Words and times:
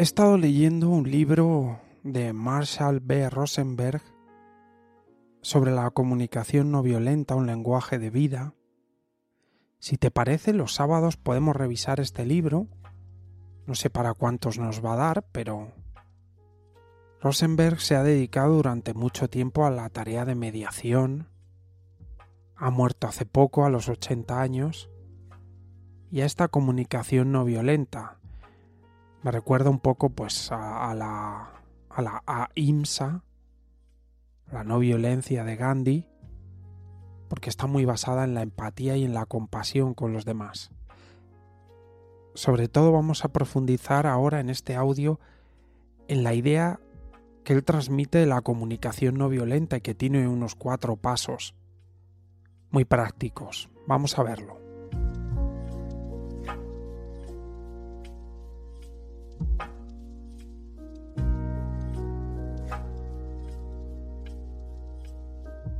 He 0.00 0.02
estado 0.02 0.38
leyendo 0.38 0.88
un 0.88 1.10
libro 1.10 1.78
de 2.04 2.32
Marshall 2.32 3.00
B. 3.00 3.28
Rosenberg 3.28 4.00
sobre 5.42 5.72
la 5.72 5.90
comunicación 5.90 6.70
no 6.70 6.82
violenta, 6.82 7.34
un 7.34 7.46
lenguaje 7.46 7.98
de 7.98 8.08
vida. 8.08 8.54
Si 9.78 9.98
te 9.98 10.10
parece, 10.10 10.54
los 10.54 10.72
sábados 10.72 11.18
podemos 11.18 11.54
revisar 11.54 12.00
este 12.00 12.24
libro. 12.24 12.66
No 13.66 13.74
sé 13.74 13.90
para 13.90 14.14
cuántos 14.14 14.58
nos 14.58 14.82
va 14.82 14.94
a 14.94 14.96
dar, 14.96 15.22
pero 15.32 15.74
Rosenberg 17.20 17.78
se 17.78 17.94
ha 17.94 18.02
dedicado 18.02 18.54
durante 18.54 18.94
mucho 18.94 19.28
tiempo 19.28 19.66
a 19.66 19.70
la 19.70 19.90
tarea 19.90 20.24
de 20.24 20.34
mediación. 20.34 21.28
Ha 22.56 22.70
muerto 22.70 23.06
hace 23.06 23.26
poco, 23.26 23.66
a 23.66 23.68
los 23.68 23.90
80 23.90 24.40
años, 24.40 24.88
y 26.10 26.22
a 26.22 26.24
esta 26.24 26.48
comunicación 26.48 27.32
no 27.32 27.44
violenta. 27.44 28.19
Me 29.22 29.30
recuerda 29.30 29.68
un 29.70 29.80
poco 29.80 30.10
pues 30.10 30.50
a, 30.50 30.94
la 30.94 31.50
a 31.90 32.02
la 32.02 32.22
AIMSA, 32.26 33.22
la 34.50 34.64
no 34.64 34.78
violencia 34.78 35.44
de 35.44 35.56
Gandhi, 35.56 36.08
porque 37.28 37.50
está 37.50 37.66
muy 37.66 37.84
basada 37.84 38.24
en 38.24 38.34
la 38.34 38.42
empatía 38.42 38.96
y 38.96 39.04
en 39.04 39.12
la 39.12 39.26
compasión 39.26 39.94
con 39.94 40.12
los 40.12 40.24
demás. 40.24 40.70
Sobre 42.34 42.68
todo 42.68 42.92
vamos 42.92 43.24
a 43.24 43.28
profundizar 43.28 44.06
ahora 44.06 44.40
en 44.40 44.50
este 44.50 44.74
audio 44.74 45.20
en 46.08 46.22
la 46.24 46.32
idea 46.32 46.80
que 47.44 47.52
él 47.52 47.64
transmite 47.64 48.18
de 48.18 48.26
la 48.26 48.40
comunicación 48.40 49.16
no 49.16 49.28
violenta 49.28 49.76
y 49.76 49.80
que 49.80 49.94
tiene 49.94 50.28
unos 50.28 50.54
cuatro 50.54 50.96
pasos 50.96 51.54
muy 52.70 52.84
prácticos. 52.84 53.68
Vamos 53.86 54.18
a 54.18 54.22
verlo. 54.22 54.69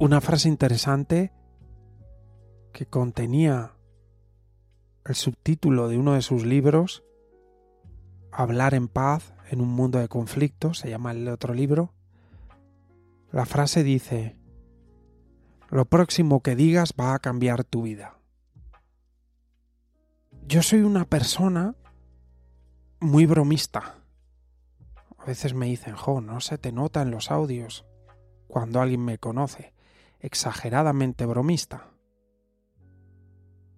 Una 0.00 0.22
frase 0.22 0.48
interesante 0.48 1.30
que 2.72 2.86
contenía 2.86 3.76
el 5.04 5.14
subtítulo 5.14 5.88
de 5.88 5.98
uno 5.98 6.14
de 6.14 6.22
sus 6.22 6.46
libros, 6.46 7.04
Hablar 8.32 8.74
en 8.74 8.88
paz 8.88 9.34
en 9.50 9.60
un 9.60 9.68
mundo 9.68 9.98
de 9.98 10.08
conflictos, 10.08 10.78
se 10.78 10.88
llama 10.88 11.10
el 11.10 11.28
otro 11.28 11.52
libro. 11.52 11.92
La 13.30 13.44
frase 13.44 13.82
dice, 13.82 14.38
lo 15.68 15.84
próximo 15.84 16.40
que 16.40 16.54
digas 16.54 16.94
va 16.98 17.12
a 17.12 17.18
cambiar 17.18 17.64
tu 17.64 17.82
vida. 17.82 18.16
Yo 20.46 20.62
soy 20.62 20.80
una 20.80 21.04
persona 21.04 21.74
muy 23.00 23.26
bromista. 23.26 23.96
A 25.18 25.24
veces 25.26 25.52
me 25.52 25.66
dicen, 25.66 25.94
jo, 25.94 26.20
no 26.20 26.40
se 26.40 26.56
te 26.56 26.72
nota 26.72 27.02
en 27.02 27.10
los 27.10 27.30
audios 27.30 27.84
cuando 28.46 28.80
alguien 28.80 29.04
me 29.04 29.18
conoce 29.18 29.74
exageradamente 30.20 31.26
bromista. 31.26 31.88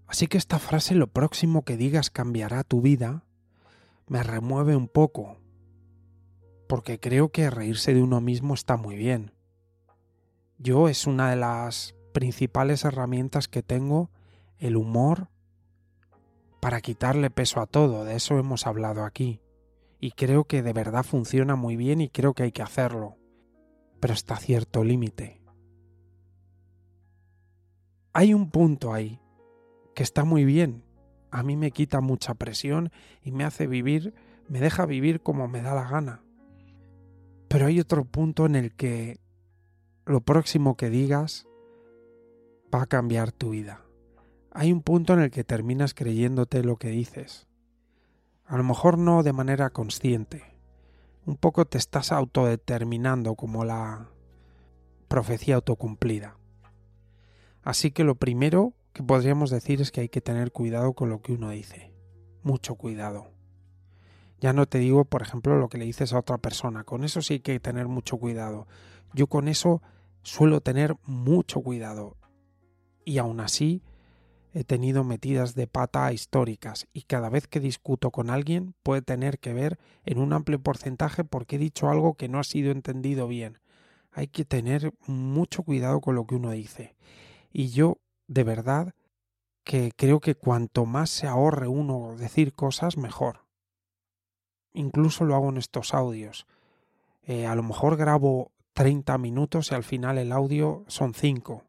Así 0.07 0.27
que 0.27 0.37
esta 0.37 0.59
frase 0.59 0.95
lo 0.95 1.07
próximo 1.07 1.65
que 1.65 1.77
digas 1.77 2.11
cambiará 2.11 2.65
tu 2.65 2.83
vida 2.83 3.25
me 4.09 4.23
remueve 4.23 4.77
un 4.77 4.89
poco, 4.89 5.39
porque 6.69 7.01
creo 7.01 7.31
que 7.31 7.49
reírse 7.49 7.95
de 7.95 8.03
uno 8.03 8.21
mismo 8.21 8.53
está 8.53 8.77
muy 8.77 8.97
bien. 8.97 9.33
Yo 10.59 10.89
es 10.89 11.07
una 11.07 11.31
de 11.31 11.37
las 11.37 11.95
principales 12.13 12.85
herramientas 12.85 13.49
que 13.49 13.63
tengo, 13.63 14.11
el 14.59 14.77
humor, 14.77 15.29
para 16.61 16.81
quitarle 16.81 17.31
peso 17.31 17.61
a 17.61 17.67
todo, 17.67 18.05
de 18.05 18.17
eso 18.17 18.39
hemos 18.39 18.67
hablado 18.67 19.05
aquí, 19.05 19.41
y 19.99 20.11
creo 20.13 20.45
que 20.45 20.63
de 20.63 20.73
verdad 20.73 21.05
funciona 21.05 21.57
muy 21.57 21.77
bien 21.77 22.01
y 22.01 22.11
creo 22.11 22.35
que 22.35 22.43
hay 22.43 22.53
que 22.53 22.63
hacerlo, 22.63 23.17
pero 23.99 24.13
hasta 24.13 24.37
cierto 24.37 24.85
límite 24.85 25.42
hay 28.13 28.35
un 28.35 28.51
punto 28.51 28.93
ahí 28.93 29.21
que 29.95 30.03
está 30.03 30.25
muy 30.25 30.45
bien. 30.45 30.85
A 31.31 31.43
mí 31.43 31.57
me 31.57 31.71
quita 31.71 32.01
mucha 32.01 32.35
presión 32.35 32.91
y 33.23 33.33
me 33.33 33.45
hace 33.45 33.67
vivir, 33.67 34.15
me 34.49 34.61
deja 34.61 34.87
vivir 34.87 35.23
como 35.23 35.49
me 35.49 35.63
da 35.63 35.75
la 35.75 35.89
gana. 35.89 36.23
Pero 37.49 37.67
hay 37.67 37.81
otro 37.81 38.05
punto 38.05 38.47
en 38.47 38.55
el 38.55 38.75
que 38.75 39.19
lo 40.05 40.21
próximo 40.21 40.77
que 40.77 40.91
digas 40.91 41.47
va 42.75 42.83
a 42.83 42.87
cambiar 42.87 43.33
tu 43.33 43.51
vida. 43.51 43.83
Hay 44.51 44.73
un 44.73 44.83
punto 44.83 45.15
en 45.15 45.21
el 45.21 45.31
que 45.31 45.45
terminas 45.45 45.95
creyéndote 45.95 46.63
lo 46.63 46.77
que 46.77 46.89
dices. 46.89 47.47
A 48.45 48.59
lo 48.59 48.65
mejor 48.65 48.99
no 48.99 49.23
de 49.23 49.33
manera 49.33 49.71
consciente. 49.71 50.45
Un 51.25 51.37
poco 51.37 51.65
te 51.65 51.79
estás 51.79 52.13
autodeterminando 52.13 53.35
como 53.35 53.65
la 53.65 54.09
profecía 55.09 55.55
autocumplida. 55.55 56.37
Así 57.63 57.91
que 57.93 58.05
lo 58.05 58.17
primero 58.17 58.75
que 58.93 59.03
podríamos 59.03 59.51
decir 59.51 59.81
es 59.81 59.91
que 59.91 60.03
hay 60.03 60.09
que 60.09 60.21
tener 60.21 60.53
cuidado 60.53 60.93
con 60.95 61.09
lo 61.11 61.23
que 61.23 61.33
uno 61.33 61.51
dice. 61.51 61.93
Mucho 62.43 62.75
cuidado. 62.75 63.31
Ya 64.41 64.53
no 64.53 64.67
te 64.67 64.79
digo, 64.79 65.05
por 65.05 65.23
ejemplo, 65.23 65.57
lo 65.57 65.69
que 65.69 65.79
le 65.79 65.85
dices 65.85 66.13
a 66.13 66.19
otra 66.19 66.39
persona. 66.39 66.83
Con 66.83 67.05
eso 67.05 67.23
sí 67.23 67.35
hay 67.35 67.41
que 67.41 67.61
tener 67.61 67.87
mucho 67.87 68.17
cuidado. 68.19 68.67
Yo 69.15 69.29
con 69.29 69.47
eso 69.47 69.83
suelo 70.23 70.61
tener 70.61 70.97
mucho 71.05 71.61
cuidado. 71.61 72.17
Y 73.05 73.19
aún 73.19 73.39
así 73.39 73.83
he 74.53 74.65
tenido 74.65 75.05
metidas 75.05 75.55
de 75.55 75.67
pata 75.67 76.13
históricas 76.13 76.87
y 76.93 77.03
cada 77.03 77.31
vez 77.31 77.47
que 77.47 77.61
discuto 77.61 78.11
con 78.11 78.31
alguien 78.31 78.75
puede 78.83 79.03
tener 79.03 79.39
que 79.39 79.55
ver 79.55 79.79
en 80.05 80.19
un 80.19 80.33
amplio 80.33 80.61
porcentaje 80.61 81.25
porque 81.25 81.57
he 81.57 81.59
dicho 81.59 81.89
algo 81.89 82.15
que 82.15 82.29
no 82.29 82.39
ha 82.39 82.45
sido 82.45 82.71
entendido 82.71 83.29
bien. 83.29 83.59
Hay 84.11 84.27
que 84.27 84.45
tener 84.45 84.93
mucho 85.07 85.63
cuidado 85.63 86.01
con 86.01 86.15
lo 86.15 86.27
que 86.27 86.35
uno 86.35 86.51
dice. 86.51 86.97
Y 87.53 87.69
yo, 87.69 87.99
de 88.27 88.45
verdad, 88.45 88.95
que 89.65 89.93
creo 89.95 90.21
que 90.21 90.35
cuanto 90.35 90.87
más 90.87 91.11
se 91.11 91.27
ahorre 91.27 91.69
uno 91.69 92.17
decir 92.17 92.55
cosas, 92.55 92.97
mejor. 92.97 93.45
Incluso 94.73 95.25
lo 95.25 95.35
hago 95.35 95.51
en 95.51 95.59
estos 95.59 95.95
audios. 95.95 96.47
Eh, 97.23 97.47
a 97.47 97.55
lo 97.55 97.63
mejor 97.63 97.97
grabo 97.97 98.53
30 98.73 99.19
minutos 99.19 99.71
y 99.71 99.75
al 99.75 99.85
final 99.85 100.19
el 100.19 100.33
audio 100.33 100.85
son 100.89 101.15
5. 101.15 101.65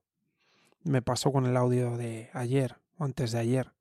Me 0.84 1.02
pasó 1.02 1.32
con 1.32 1.46
el 1.46 1.58
audio 1.58 1.98
de 1.98 2.30
ayer 2.34 2.78
o 2.98 3.04
antes 3.04 3.32
de 3.32 3.40
ayer. 3.40 3.74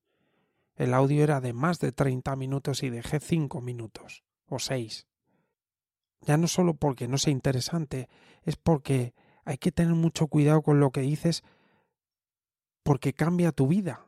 El 0.74 0.94
audio 0.94 1.22
era 1.22 1.40
de 1.40 1.52
más 1.52 1.78
de 1.78 1.92
30 1.92 2.34
minutos 2.36 2.82
y 2.82 2.90
dejé 2.90 3.20
5 3.20 3.60
minutos 3.60 4.24
o 4.48 4.58
6. 4.58 5.06
Ya 6.22 6.36
no 6.36 6.48
solo 6.48 6.74
porque 6.74 7.08
no 7.08 7.18
sea 7.18 7.32
interesante, 7.32 8.08
es 8.42 8.56
porque 8.56 9.14
hay 9.44 9.58
que 9.58 9.72
tener 9.72 9.94
mucho 9.94 10.28
cuidado 10.28 10.62
con 10.62 10.80
lo 10.80 10.90
que 10.90 11.00
dices 11.00 11.42
porque 12.82 13.12
cambia 13.12 13.52
tu 13.52 13.66
vida 13.66 14.06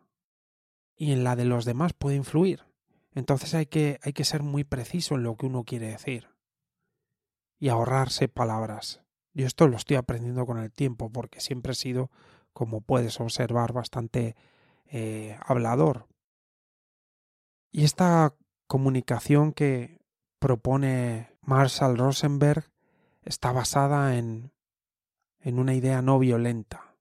y 0.96 1.12
en 1.12 1.24
la 1.24 1.36
de 1.36 1.44
los 1.44 1.64
demás 1.64 1.92
puede 1.92 2.16
influir. 2.16 2.64
Entonces 3.14 3.54
hay 3.54 3.66
que, 3.66 3.98
hay 4.02 4.12
que 4.12 4.24
ser 4.24 4.42
muy 4.42 4.64
preciso 4.64 5.14
en 5.14 5.22
lo 5.22 5.36
que 5.36 5.46
uno 5.46 5.64
quiere 5.64 5.88
decir 5.88 6.28
y 7.58 7.68
ahorrarse 7.68 8.28
palabras. 8.28 9.02
Yo 9.32 9.46
esto 9.46 9.68
lo 9.68 9.76
estoy 9.76 9.96
aprendiendo 9.96 10.46
con 10.46 10.58
el 10.58 10.72
tiempo 10.72 11.10
porque 11.10 11.40
siempre 11.40 11.72
he 11.72 11.76
sido, 11.76 12.10
como 12.52 12.80
puedes 12.80 13.20
observar, 13.20 13.72
bastante 13.72 14.36
eh, 14.86 15.38
hablador. 15.44 16.06
Y 17.70 17.84
esta 17.84 18.34
comunicación 18.66 19.52
que 19.52 20.00
propone 20.38 21.30
Marshall 21.42 21.98
Rosenberg 21.98 22.70
está 23.22 23.52
basada 23.52 24.16
en, 24.16 24.52
en 25.40 25.58
una 25.58 25.74
idea 25.74 26.02
no 26.02 26.18
violenta 26.18 26.93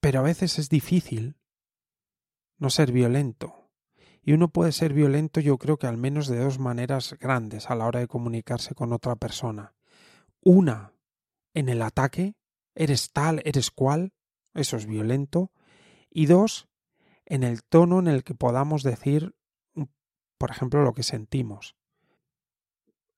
pero 0.00 0.20
a 0.20 0.22
veces 0.22 0.58
es 0.58 0.68
difícil 0.68 1.36
no 2.58 2.70
ser 2.70 2.92
violento. 2.92 3.70
Y 4.22 4.32
uno 4.32 4.48
puede 4.48 4.72
ser 4.72 4.92
violento 4.92 5.40
yo 5.40 5.56
creo 5.56 5.78
que 5.78 5.86
al 5.86 5.96
menos 5.96 6.26
de 6.26 6.38
dos 6.38 6.58
maneras 6.58 7.16
grandes 7.20 7.70
a 7.70 7.76
la 7.76 7.86
hora 7.86 8.00
de 8.00 8.08
comunicarse 8.08 8.74
con 8.74 8.92
otra 8.92 9.14
persona. 9.16 9.74
Una, 10.42 10.92
en 11.54 11.68
el 11.68 11.80
ataque, 11.82 12.34
eres 12.74 13.12
tal, 13.12 13.40
eres 13.44 13.70
cual, 13.70 14.12
eso 14.54 14.76
es 14.76 14.86
violento. 14.86 15.52
Y 16.10 16.26
dos, 16.26 16.68
en 17.24 17.42
el 17.42 17.62
tono 17.62 17.98
en 17.98 18.08
el 18.08 18.24
que 18.24 18.34
podamos 18.34 18.82
decir, 18.82 19.34
por 20.38 20.50
ejemplo, 20.50 20.82
lo 20.82 20.92
que 20.92 21.02
sentimos. 21.02 21.76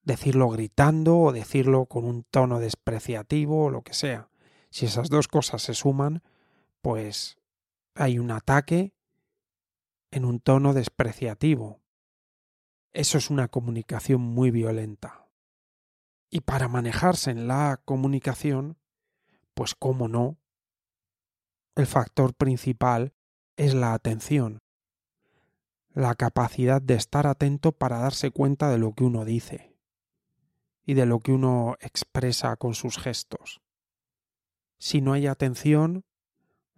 Decirlo 0.03 0.49
gritando 0.49 1.19
o 1.19 1.33
decirlo 1.33 1.87
con 1.87 2.05
un 2.05 2.25
tono 2.25 2.61
despreciativo 2.61 3.65
o 3.65 3.71
lo 3.71 3.83
que 3.83 3.95
sea. 3.95 4.31
Si 4.71 4.87
esas 4.87 5.09
dos 5.09 5.29
cosas 5.29 5.63
se 5.63 5.75
suman, 5.75 6.23
pues 6.81 7.39
hay 7.95 8.19
un 8.19 8.31
ataque 8.31 8.95
en 10.11 10.25
un 10.25 10.41
tono 10.41 10.73
despreciativo. 10.75 11.81
Eso 12.93 13.19
es 13.19 13.31
una 13.31 13.49
comunicación 13.49 14.21
muy 14.21 14.51
violenta. 14.51 15.29
Y 16.31 16.41
para 16.41 16.69
manejarse 16.69 17.31
en 17.31 17.49
la 17.49 17.81
comunicación, 17.85 18.79
pues 19.55 19.75
cómo 19.75 20.09
no, 20.09 20.39
el 21.77 21.87
factor 21.87 22.35
principal 22.35 23.15
es 23.57 23.75
la 23.75 23.93
atención. 23.95 24.61
la 25.99 26.15
capacidad 26.15 26.81
de 26.81 26.95
estar 26.95 27.27
atento 27.27 27.73
para 27.73 27.99
darse 27.99 28.31
cuenta 28.31 28.71
de 28.71 28.79
lo 28.79 28.93
que 28.93 29.03
uno 29.03 29.25
dice 29.25 29.75
y 30.85 30.95
de 30.95 31.07
lo 31.07 31.19
que 31.19 31.33
uno 31.33 31.77
expresa 31.81 32.57
con 32.57 32.75
sus 32.75 32.99
gestos. 32.99 33.61
Si 34.79 35.01
no 35.01 35.13
hay 35.13 35.27
atención, 35.27 36.05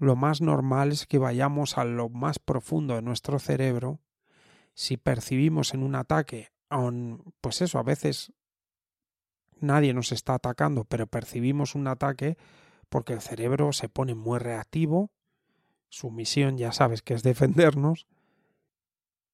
lo 0.00 0.16
más 0.16 0.40
normal 0.40 0.92
es 0.92 1.06
que 1.06 1.18
vayamos 1.18 1.76
a 1.76 1.84
lo 1.84 2.08
más 2.08 2.38
profundo 2.38 2.94
de 2.94 3.02
nuestro 3.02 3.38
cerebro. 3.38 4.00
Si 4.72 4.96
percibimos 4.96 5.74
en 5.74 5.82
un 5.82 5.94
ataque, 5.94 6.48
aun, 6.70 7.22
pues 7.42 7.60
eso, 7.60 7.78
a 7.78 7.82
veces 7.82 8.32
nadie 9.60 9.92
nos 9.92 10.10
está 10.10 10.34
atacando, 10.34 10.84
pero 10.84 11.06
percibimos 11.06 11.74
un 11.74 11.86
ataque 11.86 12.38
porque 12.88 13.12
el 13.12 13.20
cerebro 13.20 13.74
se 13.74 13.90
pone 13.90 14.14
muy 14.14 14.38
reactivo, 14.38 15.10
su 15.90 16.10
misión 16.10 16.56
ya 16.56 16.72
sabes 16.72 17.02
que 17.02 17.12
es 17.12 17.22
defendernos. 17.22 18.06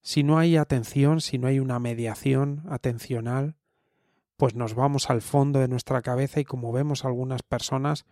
Si 0.02 0.24
no 0.24 0.36
hay 0.36 0.56
atención, 0.56 1.20
si 1.20 1.38
no 1.38 1.46
hay 1.46 1.60
una 1.60 1.78
mediación 1.78 2.64
atencional, 2.68 3.56
pues 4.36 4.56
nos 4.56 4.74
vamos 4.74 5.10
al 5.10 5.22
fondo 5.22 5.60
de 5.60 5.68
nuestra 5.68 6.02
cabeza 6.02 6.40
y 6.40 6.44
como 6.44 6.72
vemos 6.72 7.04
algunas 7.04 7.42
personas, 7.44 8.04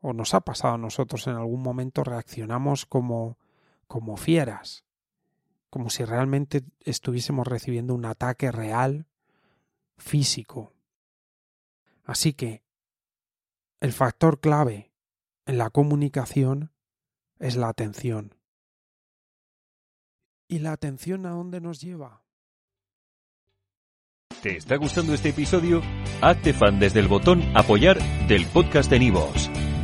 o 0.00 0.12
nos 0.12 0.34
ha 0.34 0.40
pasado 0.40 0.74
a 0.74 0.78
nosotros 0.78 1.26
en 1.26 1.34
algún 1.34 1.62
momento, 1.62 2.04
reaccionamos 2.04 2.86
como, 2.86 3.38
como 3.86 4.16
fieras, 4.16 4.84
como 5.70 5.90
si 5.90 6.04
realmente 6.04 6.64
estuviésemos 6.80 7.46
recibiendo 7.46 7.94
un 7.94 8.04
ataque 8.04 8.50
real, 8.52 9.06
físico. 9.96 10.72
Así 12.04 12.32
que 12.32 12.62
el 13.80 13.92
factor 13.92 14.40
clave 14.40 14.92
en 15.46 15.58
la 15.58 15.70
comunicación 15.70 16.72
es 17.38 17.56
la 17.56 17.68
atención. 17.68 18.34
¿Y 20.48 20.60
la 20.60 20.72
atención 20.72 21.26
a 21.26 21.30
dónde 21.30 21.60
nos 21.60 21.80
lleva? 21.80 22.22
¿Te 24.42 24.56
está 24.56 24.76
gustando 24.76 25.14
este 25.14 25.30
episodio? 25.30 25.82
Hazte 26.22 26.52
fan 26.52 26.78
desde 26.78 27.00
el 27.00 27.08
botón 27.08 27.42
apoyar 27.56 27.98
del 28.28 28.46
podcast 28.46 28.88
de 28.88 29.00
Nivos. 29.00 29.50